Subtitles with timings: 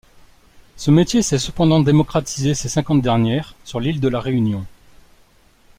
[0.77, 4.65] Ce métier s'est cependant démocratisé ces cinquante dernières sur l'île de la Réunion.